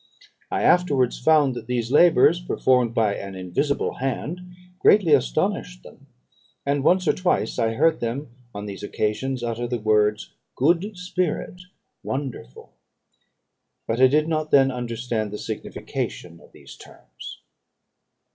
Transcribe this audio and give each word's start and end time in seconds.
I 0.49 0.63
afterwards 0.63 1.19
found 1.19 1.53
that 1.53 1.67
these 1.67 1.91
labours, 1.91 2.41
performed 2.43 2.95
by 2.95 3.13
an 3.13 3.35
invisible 3.35 3.97
hand, 3.97 4.39
greatly 4.79 5.13
astonished 5.13 5.83
them; 5.83 6.07
and 6.65 6.83
once 6.83 7.07
or 7.07 7.13
twice 7.13 7.59
I 7.59 7.75
heard 7.75 7.99
them, 7.99 8.31
on 8.51 8.65
these 8.65 8.81
occasions, 8.81 9.43
utter 9.43 9.67
the 9.67 9.77
words 9.77 10.31
good 10.55 10.97
spirit, 10.97 11.61
wonderful; 12.01 12.71
but 13.85 14.01
I 14.01 14.07
did 14.07 14.27
not 14.27 14.49
then 14.49 14.71
understand 14.71 15.29
the 15.29 15.37
signification 15.37 16.39
of 16.39 16.51
these 16.51 16.75
terms. 16.77 17.37